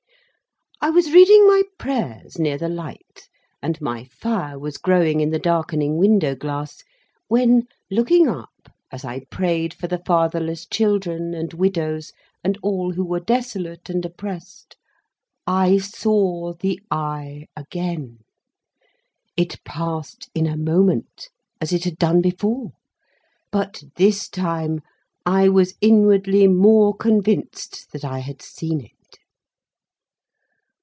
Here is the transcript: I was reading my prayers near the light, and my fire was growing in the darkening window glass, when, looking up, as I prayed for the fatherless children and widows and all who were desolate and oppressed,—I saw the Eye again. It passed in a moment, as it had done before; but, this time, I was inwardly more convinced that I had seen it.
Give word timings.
I 0.83 0.89
was 0.89 1.11
reading 1.13 1.47
my 1.47 1.61
prayers 1.77 2.39
near 2.39 2.57
the 2.57 2.67
light, 2.67 3.29
and 3.61 3.79
my 3.81 4.05
fire 4.05 4.57
was 4.57 4.77
growing 4.79 5.21
in 5.21 5.29
the 5.29 5.37
darkening 5.37 5.95
window 5.99 6.33
glass, 6.33 6.81
when, 7.27 7.67
looking 7.91 8.27
up, 8.27 8.49
as 8.91 9.05
I 9.05 9.25
prayed 9.29 9.75
for 9.75 9.85
the 9.87 9.99
fatherless 10.03 10.65
children 10.65 11.35
and 11.35 11.53
widows 11.53 12.13
and 12.43 12.57
all 12.63 12.93
who 12.93 13.05
were 13.05 13.19
desolate 13.19 13.91
and 13.91 14.03
oppressed,—I 14.03 15.77
saw 15.77 16.53
the 16.55 16.79
Eye 16.89 17.45
again. 17.55 18.21
It 19.37 19.63
passed 19.63 20.31
in 20.33 20.47
a 20.47 20.57
moment, 20.57 21.29
as 21.61 21.71
it 21.71 21.83
had 21.83 21.99
done 21.99 22.21
before; 22.23 22.71
but, 23.51 23.83
this 23.97 24.27
time, 24.27 24.81
I 25.27 25.47
was 25.47 25.75
inwardly 25.79 26.47
more 26.47 26.95
convinced 26.95 27.91
that 27.91 28.03
I 28.03 28.17
had 28.17 28.41
seen 28.41 28.81
it. 28.83 28.91